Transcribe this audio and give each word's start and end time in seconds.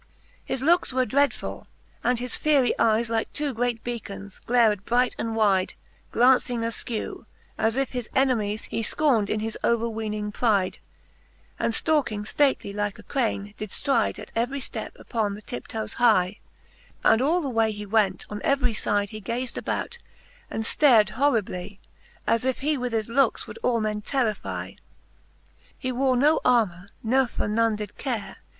His 0.43 0.63
lookes 0.63 0.91
were 0.91 1.05
dreadfull, 1.05 1.67
and 2.03 2.17
his 2.17 2.35
fiery 2.35 2.73
eies, 2.79 3.11
Like 3.11 3.31
two 3.33 3.53
great 3.53 3.83
beacon^, 3.83 4.43
glared 4.47 4.83
bright 4.83 5.15
and 5.19 5.35
wyde, 5.35 5.75
Glauncing 6.11 6.61
afkew, 6.61 7.25
as 7.55 7.77
if 7.77 7.89
his 7.89 8.09
enemies 8.15 8.63
He 8.63 8.81
fcorned 8.81 9.29
in 9.29 9.41
his 9.41 9.59
overweening 9.63 10.31
pryde; 10.31 10.79
And 11.59 11.73
ftalking 11.75 12.21
ftately 12.21 12.73
Uke 12.83 12.97
a 12.97 13.03
crane, 13.03 13.53
did 13.57 13.69
ftryde 13.69 14.17
At 14.17 14.31
every 14.35 14.59
ftep 14.59 14.93
uppon 14.95 15.35
the 15.35 15.43
tiptoes 15.43 15.93
hie, 15.93 16.39
And 17.03 17.21
aU 17.21 17.39
the 17.39 17.49
way 17.49 17.71
he 17.71 17.85
went, 17.85 18.25
on 18.27 18.41
every 18.43 18.73
fyde 18.73 19.09
He 19.09 19.19
gaz'd 19.21 19.59
about, 19.59 19.99
and 20.49 20.65
flared 20.65 21.09
horribHe, 21.09 21.77
As 22.25 22.43
if 22.43 22.61
he 22.61 22.75
with 22.75 22.91
his 22.91 23.07
lookes 23.07 23.45
would 23.45 23.59
all 23.61 23.79
men 23.79 24.01
terrific. 24.01 24.41
XLIII. 24.41 24.77
He 25.77 25.91
wore 25.91 26.15
no 26.17 26.39
armour, 26.43 26.89
ne 27.03 27.27
for 27.27 27.47
none 27.47 27.75
did 27.75 27.99
care. 27.99 28.37